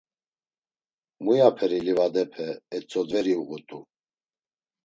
Muyaperi 1.23 1.77
livadepe 1.85 2.45
etzodveri 2.77 3.33
uğut̆u. 3.41 3.79